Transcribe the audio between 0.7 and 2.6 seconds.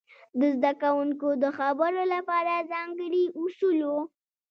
کوونکو د خبرو لپاره